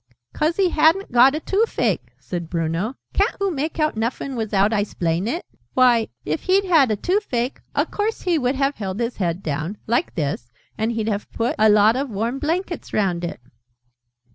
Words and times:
"'cause 0.33 0.55
he 0.57 0.71
hadn't 0.71 1.11
got 1.11 1.35
a 1.35 1.39
toofache!" 1.39 1.99
said 2.17 2.49
Bruno. 2.49 2.95
"Ca'n't 3.13 3.37
oo 3.39 3.51
make 3.51 3.79
out 3.79 3.95
nuffin 3.95 4.35
wizout 4.35 4.73
I 4.73 4.81
'splain 4.81 5.27
it? 5.27 5.45
Why, 5.75 6.07
if 6.25 6.41
he'd 6.45 6.65
had 6.65 6.89
a 6.89 6.95
toofache, 6.95 7.61
a 7.75 7.85
course 7.85 8.23
he'd 8.23 8.41
have 8.55 8.77
held 8.77 8.99
his 8.99 9.17
head 9.17 9.43
down 9.43 9.77
like 9.85 10.15
this 10.15 10.47
and 10.75 10.93
he'd 10.93 11.07
have 11.07 11.31
put 11.31 11.53
a 11.59 11.69
lot 11.69 11.95
of 11.95 12.09
warm 12.09 12.39
blankets 12.39 12.93
round 12.93 13.23
it!" 13.23 13.39